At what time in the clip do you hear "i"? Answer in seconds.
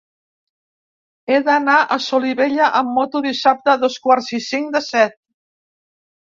4.41-4.43